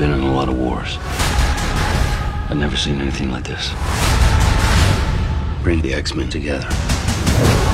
[0.00, 0.96] been in a lot of wars.
[2.48, 3.68] I've never seen anything like this.
[5.62, 6.66] Bring the X-Men together.“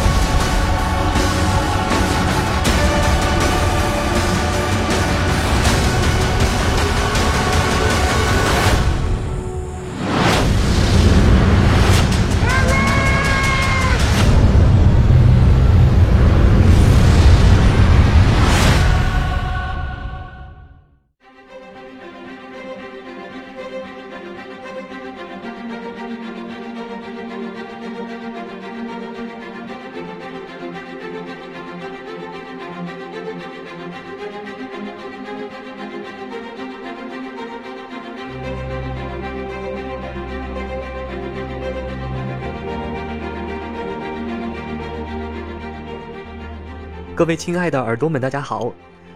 [47.17, 48.71] 各位亲爱的耳朵们，大家好！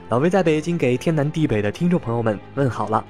[0.08, 3.04] 老魏在北京给天南地北的听众朋友们问好了。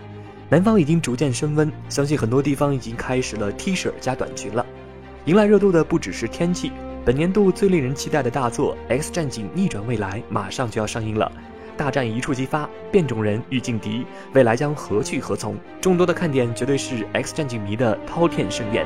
[0.49, 4.67] 南方已经逐渐升温，相信很多地方已经开始了 T 恤加短裙了。
[5.27, 6.73] 迎来热度的不只是天气，
[7.05, 11.31] 本年度最令人期待的大作《X 战警：逆转未来》马上就要上映了。
[11.77, 15.55] 大战一触即发，变种人遇劲敌，未来将何去何从？
[15.81, 18.85] 众多的看点绝对是 X 战警迷的滔天盛宴。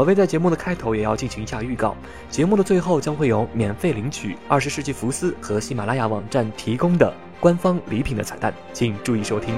[0.00, 1.94] 老魏在节目的开头也要进行一下预告，
[2.30, 9.54] 节目的最后将会有免费领取二十世纪福斯和喜马拉雅网站提供的官方礼品的彩蛋，请注意收听。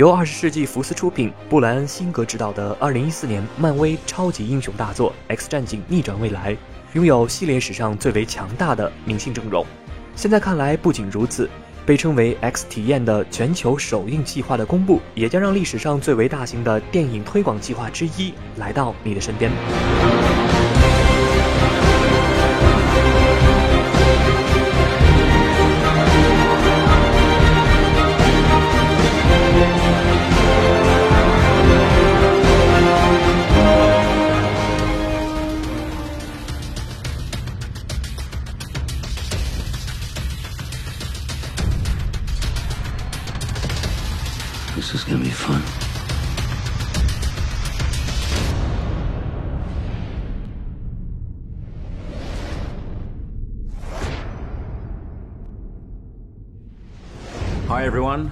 [0.00, 6.54] 由二十世纪福斯出品、布莱恩·辛格执导的二零一四年漫威超级英雄大作《X 战警：逆转未来》，
[6.94, 9.62] 拥有系列史上最为强大的明星阵容。
[10.16, 11.50] 现在看来，不仅如此，
[11.84, 19.52] 被称为 X 体验的全球首映计划的公布，也将让历史上最为大型的电影推广计划之一来到你的身边。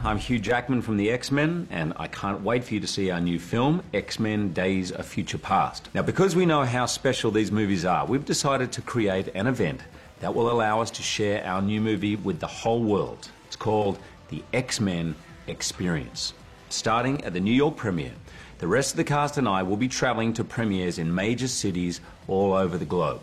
[0.04, 3.20] I'm Hugh Jackman from the X-Men and I can't wait for you to see our
[3.20, 5.88] new film, X-Men Days of Future Past.
[5.92, 9.80] Now because we know how special these movies are, we've decided to create an event
[10.20, 13.28] that will allow us to share our new movie with the whole world.
[13.48, 13.98] It's called
[14.28, 15.16] the X-Men
[15.48, 16.32] Experience.
[16.70, 18.14] Starting at the New York premiere,
[18.58, 22.00] the rest of the cast and I will be traveling to premieres in major cities
[22.28, 23.22] all over the globe.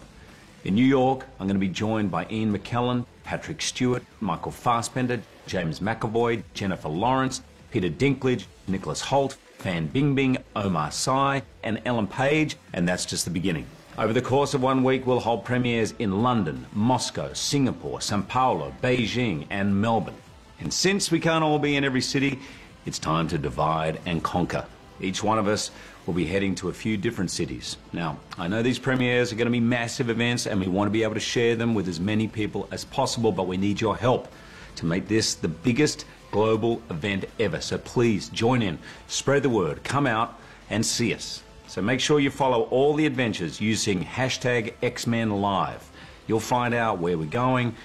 [0.65, 5.21] In New York, I'm going to be joined by Ian McKellen, Patrick Stewart, Michael Fassbender,
[5.47, 7.41] James McAvoy, Jennifer Lawrence,
[7.71, 13.31] Peter Dinklage, Nicholas Holt, Fan Bingbing, Omar Sy, and Ellen Page, and that's just the
[13.31, 13.65] beginning.
[13.97, 18.73] Over the course of one week, we'll hold premieres in London, Moscow, Singapore, Sao Paulo,
[18.83, 20.15] Beijing, and Melbourne.
[20.59, 22.39] And since we can't all be in every city,
[22.85, 24.65] it's time to divide and conquer.
[24.99, 25.71] Each one of us
[26.05, 27.77] will be heading to a few different cities.
[27.93, 30.91] Now, I know these premieres are going to be massive events and we want to
[30.91, 33.97] be able to share them with as many people as possible, but we need your
[33.97, 34.27] help
[34.75, 37.61] to make this the biggest global event ever.
[37.61, 38.77] So please join in,
[39.07, 41.41] spread the word, come out and see us.
[41.67, 45.81] So make sure you follow all the adventures using hashtag XMenLive.
[46.27, 47.75] You'll find out where we're going,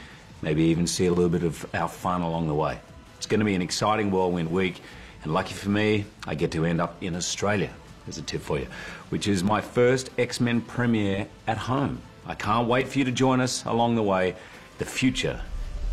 [0.43, 2.79] maybe even see a little bit of our fun along the way.
[3.17, 4.81] It's going to be an exciting whirlwind week,
[5.23, 7.71] and lucky for me, I get to end up in Australia.
[8.07, 8.67] There's a tip for you,
[9.11, 12.01] which is my first X Men premiere at home.
[12.27, 14.37] I can't wait for you to join us along the way.
[14.79, 15.41] The future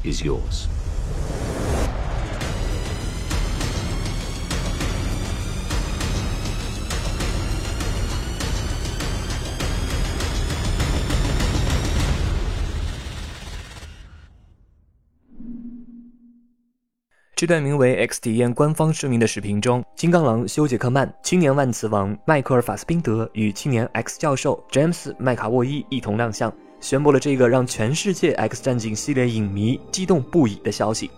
[0.04, 0.68] is yours.
[17.38, 26.52] 这段名为《X 体验》官方声明的视频中，金刚狼休·杰克曼、青年万磁王迈克尔·法斯宾德与青年 X 教授詹姆斯·麦卡沃伊一同亮相。
[26.82, 31.12] 宣布了这个让全世界 X 战警系列影迷激动不已的消息。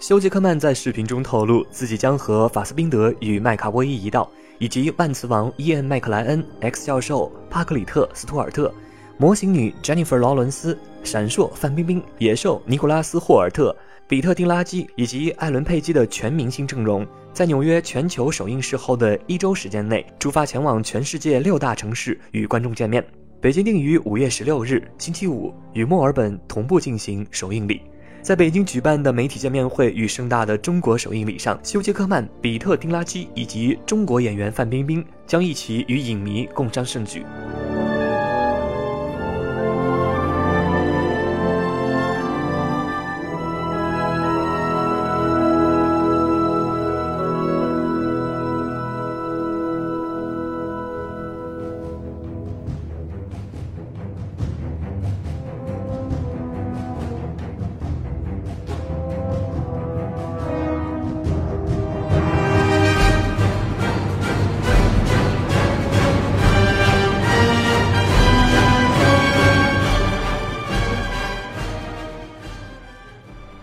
[0.00, 8.74] 休·杰克曼在视频中透露，自己将和法斯宾德与麦卡沃伊一道，以及万磁王伊恩·麦克莱恩、X 教授帕克里特·斯图尔特、
[9.20, 13.76] 模型女 Jennifer 劳伦斯、闪烁范冰冰、野兽尼古拉斯·霍尔特、
[14.06, 23.04] 比特·丁拉基以及艾伦·佩基的全明星阵容，在纽约全球首映式后的一周时间内，出发前往全世界六大城市与观众见面。
[23.40, 27.82] 北京定于五月十六日星期五与墨尔本同步进行首映礼。
[28.22, 37.24] 在北京举办的媒体见面会与盛大的中国首映礼上，休·杰克曼、比特·丁拉基以及中国演员范冰冰将一起与影迷共襄盛举。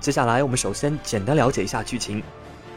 [0.06, 2.22] 接下来，我们首先简单了解一下剧情。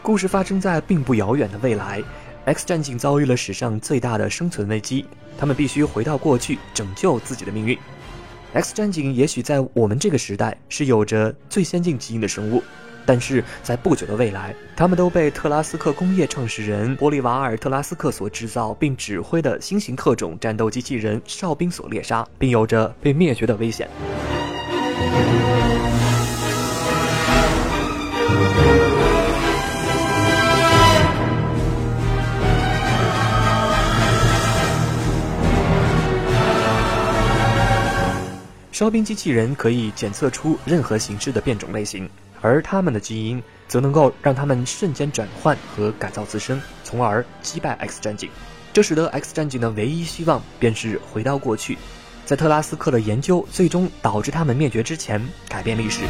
[0.01, 2.03] 故事发生在并不遥远的未来
[2.47, 5.05] ，X 战警遭遇了史上最大的生存危机，
[5.37, 7.79] 他们必须回到过去拯救自己的命运。
[8.55, 12.63] X 战警也许在我们这个时代是有着最先进基因的生物，
[13.05, 23.87] 但是在不久的未来，他们都被特拉斯克工业创始人玻利瓦尔·特拉斯克所制造并指挥的新型特种战斗机器人哨兵所猎杀，并有着被灭绝的危险。
[38.79, 42.09] 哨兵机器人可以检测出任何形式的变种类型，
[42.41, 48.31] 而它们的基因则能够让它们瞬间转换和改造自身，从而击败 X 战警。
[48.73, 51.77] 这使得 X 战警的唯一希望便是回到过去，
[52.25, 56.03] 在特拉斯克的研究最终导致他们灭绝之前改变历史。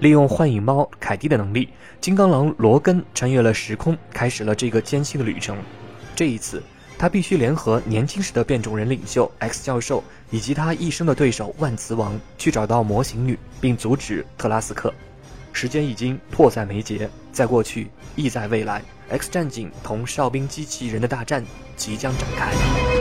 [0.00, 1.68] 利用幻影猫凯蒂的能力，
[2.00, 5.56] 金刚狼罗根穿越了时空，开始了这个艰辛的旅程。
[6.14, 6.62] 这一次，
[6.96, 14.94] 他必须联合年轻时的变种人领袖 X 教授以及他一生的对手万磁王，去找到模型女，并阻止特拉斯克。
[15.52, 21.44] 时间已经迫在眉睫，在过去，亦在未来，X 战警同哨兵机器人的大战
[21.76, 22.97] 即将展开。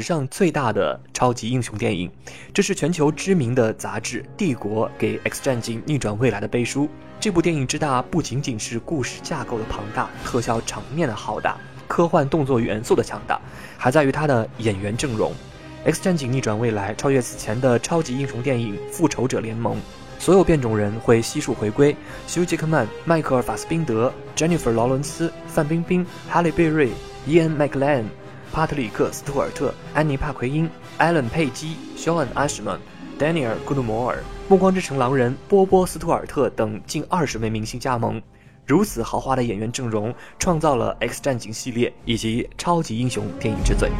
[0.00, 2.10] 史上最大的超级英雄电影，
[2.54, 6.88] 这是全球知名的杂志《帝国》给《X 战警：逆转未来》的背书。
[7.20, 13.38] 这部电影之大，不仅仅是故事架构的庞大、特效场面的浩大、科幻动作元素的强大，
[13.76, 15.32] 还在于它的演员阵容。
[15.84, 19.76] 《X 战警：逆转未来》超越此前的超级英雄电影《复仇者联盟》，
[20.18, 21.94] 所有变种人会悉数回归：
[22.26, 26.88] 休·杰克曼、迈克尔·法斯宾德、Jennifer 劳伦斯、范冰冰、哈利·贝瑞、
[27.26, 28.06] 伊恩·麦克莱恩。
[28.52, 32.78] 帕特里克·斯图尔特、安妮·帕奎因、艾伦·佩姬、肖恩·阿什曼、
[33.18, 38.20] 丹尼尔·古杜摩尔、暮光之城狼人波波·斯图尔特等近二十位明星加盟，
[38.66, 43.90] 如此豪华的演员阵容，创造了 X 战警系列以及超级英雄电影之最。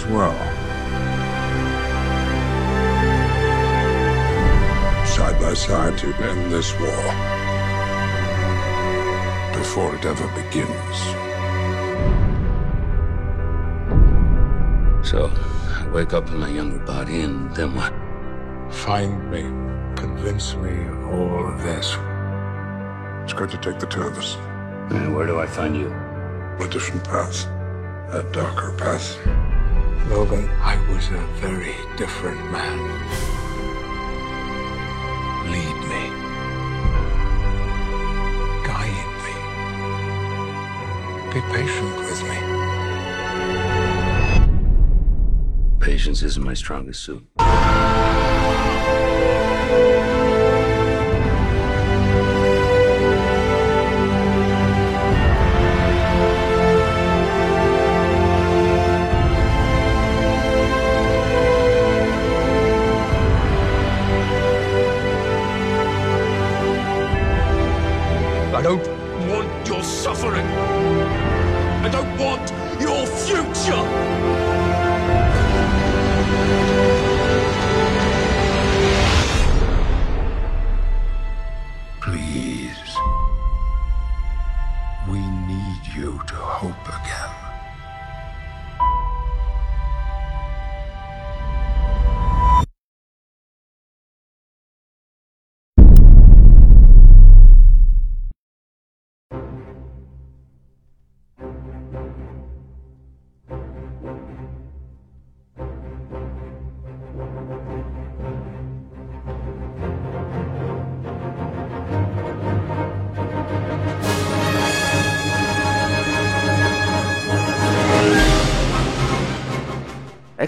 [0.00, 0.34] As well.
[5.06, 7.04] Side by side to end this war.
[9.52, 10.96] Before it ever begins.
[15.06, 15.30] So,
[15.76, 17.92] I wake up in my younger body, and then what?
[18.72, 19.42] Find me.
[19.96, 21.96] Convince me of all of this.
[23.24, 24.36] It's going to take the two of us.
[24.90, 25.92] And where do I find you?
[26.58, 27.46] A different path.
[28.12, 29.49] A darker path.
[30.08, 32.78] Logan, I was a very different man.
[35.52, 36.10] Lead me.
[38.66, 39.34] Guide me.
[41.32, 42.38] Be patient with me.
[45.80, 47.24] Patience isn't my strongest suit.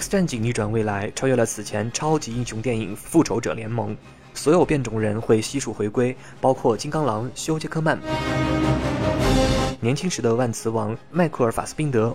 [0.02, 3.94] X 战警：逆转未来》超越了此前超级英雄电影《复仇者联盟》，
[4.35, 7.97] 所有变种人会悉数回归，包括金刚狼休·杰克曼、
[9.78, 12.12] 年轻时的万磁王迈克尔·法斯宾德、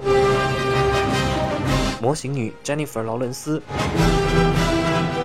[2.02, 3.64] 模型女詹妮弗·劳伦斯、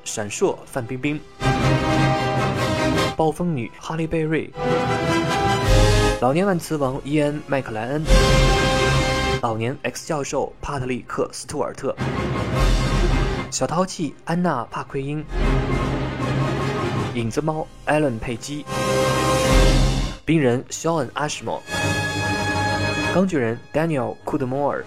[0.04, 1.20] 闪烁范冰冰、
[3.16, 4.48] 暴风女哈利·贝瑞、
[6.20, 8.04] 老年万磁王伊恩·麦克莱恩。
[9.42, 11.92] 老年 X 教授帕特里克·斯图尔特，
[13.50, 15.24] 小淘气安娜·帕奎因，
[17.14, 18.64] 影子猫艾伦·佩基，
[20.24, 21.60] 冰人肖恩·阿什莫，
[23.12, 24.84] 钢锯人 Daniel 库德摩尔，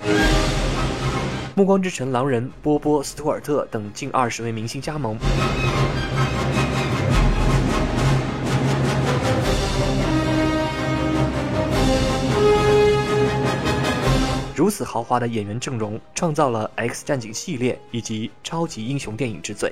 [1.54, 5.18] 暮光之城狼人波波·斯图尔特等近二十位明星加盟。
[14.66, 19.72] 如此豪华的演员阵容，创造了 X 战警系列以及超级英雄电影之最。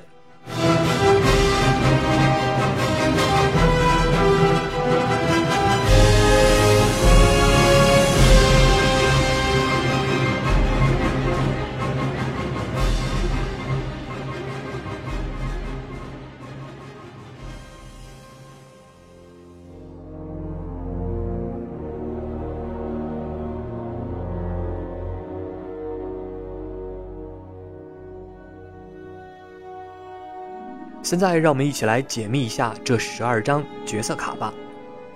[31.04, 34.52] 现在让我们一起来解密一下这十二张角色卡吧。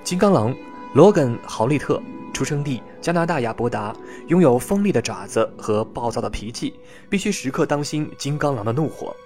[0.05, 0.55] 金刚狼
[0.93, 1.99] 罗根·豪利特，
[2.35, 6.79] 出生地加拿大亚伯达，拥有锋利的爪子和暴躁的脾气，
[7.09, 9.17] 必须时刻当心金刚狼的怒火。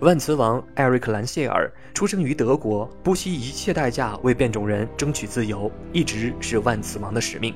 [0.00, 7.52] 万磁王艾瑞克·兰谢尔出生于德国，不惜一切代价为变种人争取自由，一直是万磁王的使命。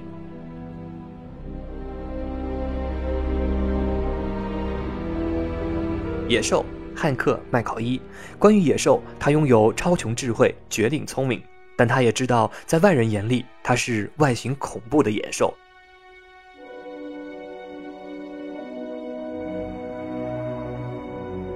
[6.29, 6.65] 野兽
[6.97, 8.03] 汉克·麦考伊，
[8.41, 11.41] 关于野兽，他拥有超穷智慧、绝顶聪明，
[11.77, 15.55] 但他也知道，在外人眼里，他是外形恐怖的野兽。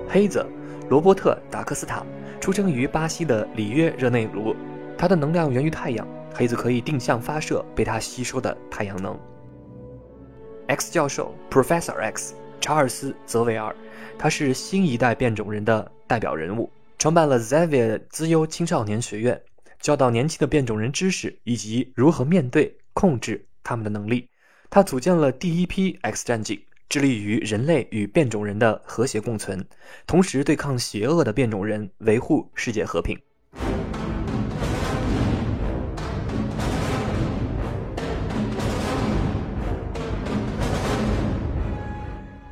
[0.09, 0.47] 黑子。
[0.89, 2.07] 罗伯特·达克斯塔
[2.41, 4.55] 出生于巴西的里约热内卢，
[4.97, 9.19] 他的能量源于太阳，黑子可以定向发射被他吸收的太阳能。
[10.69, 13.75] X 教授 Professor X 查尔斯·泽维尔，
[14.17, 19.41] 他是新一代变种人的代表人物，创办了 Xavier 资优青少年学院，
[19.81, 24.29] 教导年轻的变种人知识以及如何面对、控制他们的能力。
[24.71, 29.67] 他组建了第一批 X 战警，致力于人类与变种人的和谐共存，
[30.07, 33.19] 同时对抗邪恶的变种人，维护世界和平。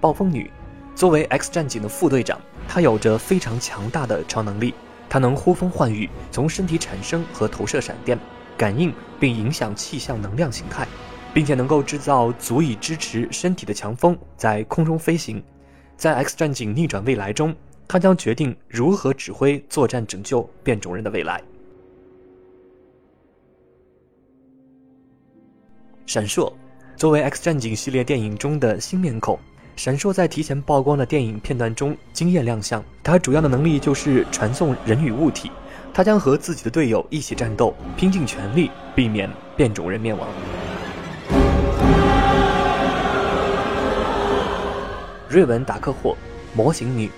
[0.00, 0.50] 暴风女
[0.96, 4.74] 作为 X 战警的副队长，她有着非常强大的超能力。
[5.08, 8.18] 她能呼风唤雨，从身体产生和投射闪电，
[8.58, 10.86] 感应并影响气象能量形态，
[11.34, 15.42] 并且能够制造足以支持身体的强风，在空中飞行。
[15.96, 17.54] 在 X 战警逆转未来中，
[17.88, 21.42] 他将决定如何指挥作战拯救变种人的未来。
[26.06, 26.52] 闪烁
[26.96, 29.38] 作为 X 战警系列电影中的新面孔。
[29.76, 32.84] 闪烁在提前曝光的电影片段中惊艳亮相。
[33.02, 35.50] 他主要的能力就是传送人与物体。
[35.92, 40.28] 他将和自己的队友一起战斗，拼尽全力避免变种人灭亡。
[45.34, 46.16] 瑞文·达克霍，
[46.54, 47.10] 模型女。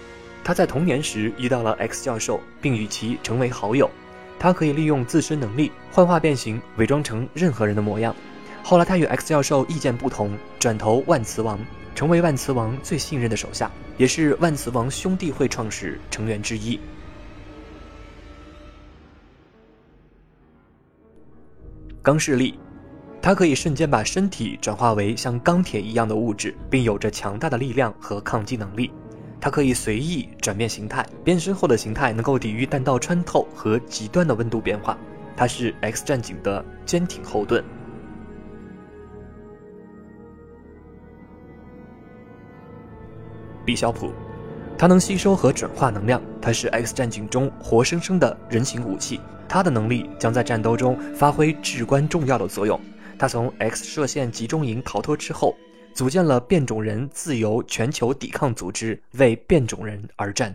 [0.42, 3.90] 她在童年时遇到了 X 教授，并与其成为好友。
[4.38, 8.16] 她可以利用自身能力幻化变形，伪装成任何人的模样。
[8.62, 11.60] 后来，她与 X 教授意见不同，转投万磁王。
[11.94, 16.80] 成为万磁王最信任的手下，也是万磁王兄弟会创始成员之一。
[22.02, 22.58] 刚势力，
[23.26, 28.92] 它可以瞬间把身体转化为像钢铁一样的物质，并有着强大的力量和抗击能力。
[29.40, 34.96] 它可以随意转变形态，变身后的形态能够抵御弹道穿透和极端的温度变化。
[35.36, 37.64] 它是 X 战警的坚挺后盾。
[43.64, 44.12] 毕肖普，
[44.78, 49.20] 它能吸收和转化能量，它是 X 战警中活生生的人形武器。
[49.48, 52.80] 它的能力将在战斗中发挥至关重要的作用。
[53.18, 55.56] 他从 X 射线集中营逃脱之后，
[55.94, 60.54] 组建了变种人自由全球抵抗组织，为变种人而战。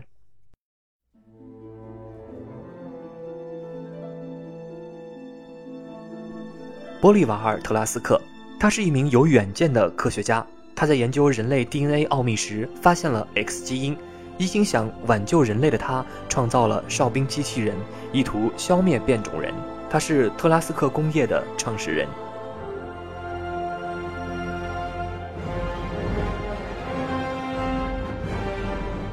[7.00, 8.22] 波利瓦尔·特拉斯克，
[8.60, 10.46] 他是一名有远见的科学家。
[10.76, 13.96] 他在研究人类 DNA 奥秘时，发现了 X 基因。
[14.38, 17.76] 一心想挽救人类的他，创造了哨兵机器人，
[18.12, 19.52] 意图消灭变种人。
[19.90, 22.08] 他是特拉斯克工业的创始人。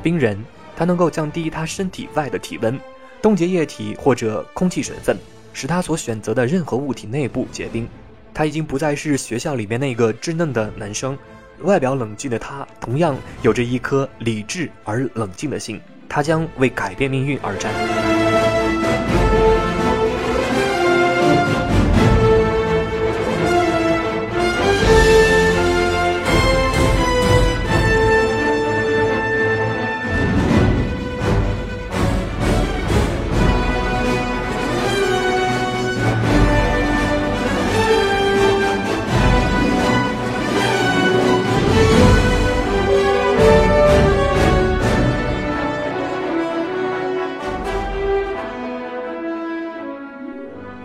[0.10, 0.36] 冰人，
[0.76, 2.80] 他能够降低他身体外的体温，
[3.22, 5.16] 冻结液体或者空气水分，
[5.54, 7.88] 使他所选择的任何物体内部结冰。
[8.34, 11.16] 他已经不再是学校里面那个稚嫩的男生。
[11.62, 15.80] 外表冷静的他，同样有着一颗理智而冷静的心。
[16.08, 18.09] 他将为改变命运而战。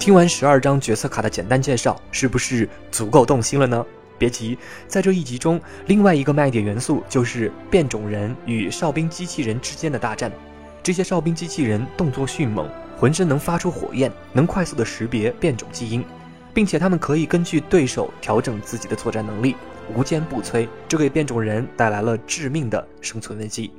[0.04, 3.86] 听完十二张角色卡的简单介绍，是不是足够动心了呢？
[4.18, 10.30] 别急，在这一集中，另外一个卖点元素就是变种人与哨兵机器人之间的大战。
[10.82, 16.04] 这些哨兵机器人动作迅猛，浑身能发出火焰，能快速的识别变种基因，
[16.52, 19.56] 并且他们可以根据对手调整自己的作战能力，
[19.96, 23.72] 无坚不摧，这给变种人带来了致命的生存危机。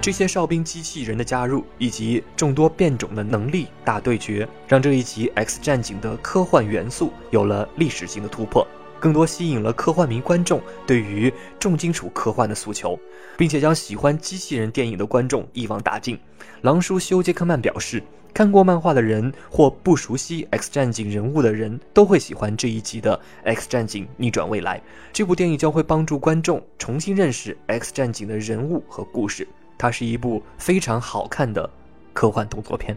[0.00, 8.66] 这些哨兵机器人的加入，以及众多变种的能力大对决，让这一集《X 战警》的科幻元素有了历史性的突破，
[9.00, 12.98] 更多吸引了科幻迷观众对于重金属科幻的诉求，
[13.36, 16.18] 并且将喜欢机器人电影的观众一网打尽。
[16.62, 24.78] 狼叔休·杰克曼表示，看过漫画的人或不熟悉《X 战警》人物的人都会喜欢这一集的《X 战警：逆转未来》。
[25.12, 29.46] 这部电影将会帮助观众重新认识《X 战警》的人物和故事。
[29.78, 31.70] 它是一部非常好看的
[32.12, 32.94] 科幻动作片。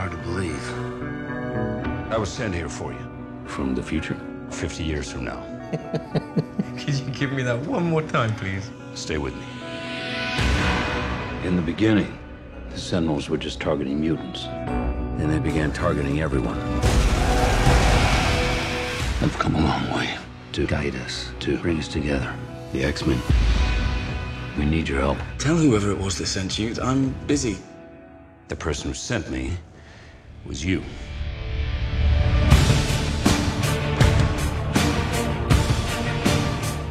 [0.00, 0.64] Hard to believe.
[2.10, 3.06] I was sent here for you.
[3.46, 4.16] From the future?
[4.50, 5.40] 50 years from now.
[6.78, 8.70] Could you give me that one more time, please?
[8.94, 9.44] Stay with me.
[11.44, 12.18] In the beginning,
[12.70, 14.44] the Sentinels were just targeting mutants.
[14.44, 16.58] Then they began targeting everyone.
[19.20, 20.16] They've come a long way
[20.52, 22.34] to guide us, to bring us together.
[22.72, 23.20] The X-Men.
[24.58, 25.18] We need your help.
[25.38, 27.58] Tell whoever it was that sent you that I'm busy.
[28.50, 29.52] The person who sent me
[30.44, 30.82] was you.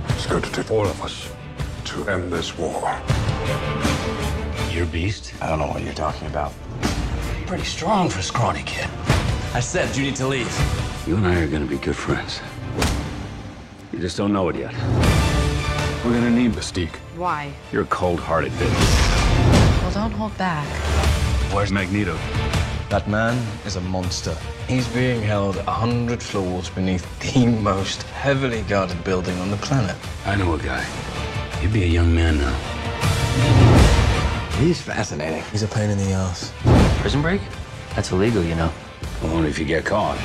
[0.07, 1.29] It's going to take all of us
[1.83, 2.97] to end this war.
[4.71, 5.33] You're Beast?
[5.41, 6.53] I don't know what you're talking about.
[7.45, 8.89] Pretty strong for a scrawny kid.
[9.53, 10.47] I said you need to leave.
[11.05, 12.39] You and I are gonna be good friends.
[13.91, 14.73] You just don't know it yet.
[16.05, 16.95] We're gonna need Mystique.
[17.17, 17.51] Why?
[17.73, 19.81] You're a cold-hearted bitch.
[19.81, 20.98] Well, don't hold back.
[21.51, 22.13] Where's Magneto?
[22.89, 23.35] That man
[23.65, 24.37] is a monster.
[24.67, 29.95] He's being held a hundred floors beneath the most heavily guarded building on the planet.
[30.25, 30.83] I know a guy.
[31.59, 32.55] He'd be a young man now.
[34.59, 35.43] He's fascinating.
[35.51, 36.53] He's a pain in the ass.
[37.01, 37.41] Prison break?
[37.95, 38.71] That's illegal, you know.
[39.23, 40.17] Well, only if you get caught.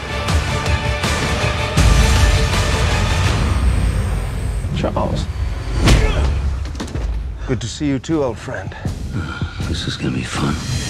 [4.77, 5.25] Charles.
[7.47, 8.77] Good to see you too, old friend.
[9.65, 10.84] This is gonna be fun.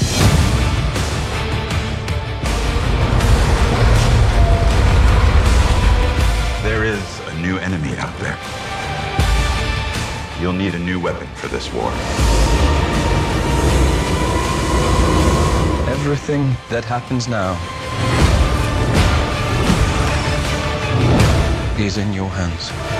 [7.35, 8.39] A new enemy out there.
[10.41, 11.91] You'll need a new weapon for this war.
[15.89, 17.53] Everything that happens now
[21.79, 22.94] is in your hands.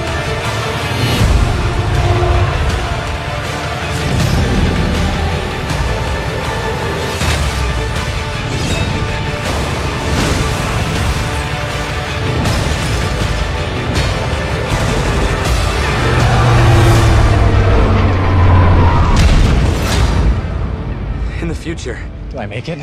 [21.65, 21.99] Future.
[22.29, 22.79] Do I make it?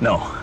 [0.00, 0.37] No.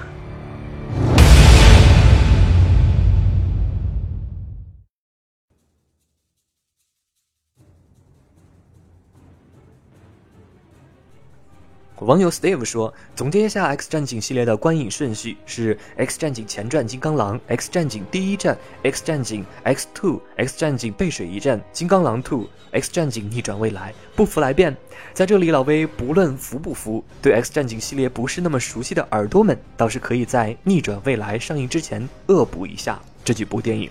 [11.99, 18.53] 网友 Steve 说，总结一下《X 战警》系列的观影顺序是《X 战警前传：金刚狼》、《X 战警：第一战》、
[18.91, 22.39] 《X 战警 X Two》、《X 战警：背水一战》、《金刚狼 Two》、
[22.73, 23.91] 《X 战警：逆转未来》。
[24.13, 24.75] 不服来辩。
[25.13, 33.89] 在这里，老威不论服不服，对《X 战警》系列不是那么熟悉的耳朵们，倒是可以在《逆转未来》上映之前恶补一下这几部电影。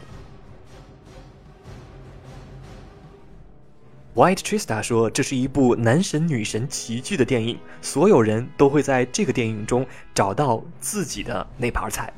[4.14, 12.12] White Trista 说：“这是一部男神女神齐聚的电影，所有人都会在这个电影中找到自己的那盘菜。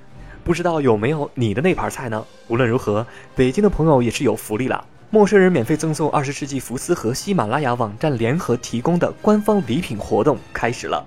[0.44, 2.22] 不知道有没有你的那盘菜呢？
[2.48, 4.86] 无论如何，北京的朋友也是有福利了。
[5.08, 11.02] 陌生人免费赠送二十世纪福斯和喜马拉雅网站联合提供的官方礼品活动开始了。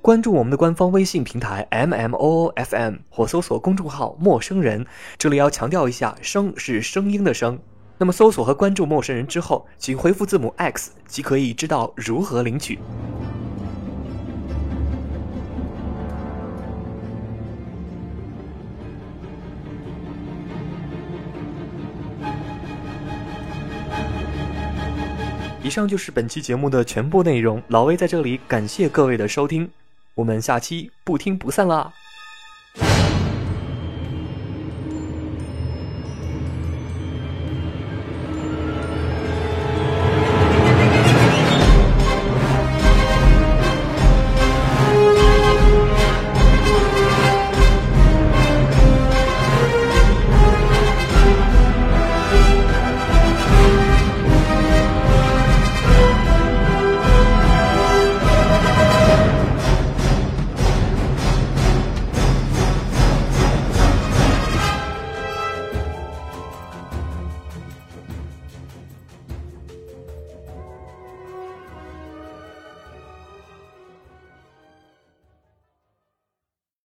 [0.00, 4.86] 关注我们的官方微信平台 M M O O F M 或搜索公众号‘陌生人’。
[5.18, 7.58] 这里要强调一下，声是声音的声。”
[7.98, 12.78] 那么，搜索和关注陌生人之后，请回复字母 X，即可以知道如何领取。
[25.62, 29.70] 以上就是本期节目的全部内容，老魏在这里感谢各位的收听，
[30.16, 31.92] 我们下期不听不散啦！